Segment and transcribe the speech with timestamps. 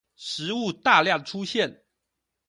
[0.15, 1.83] 食物大量出現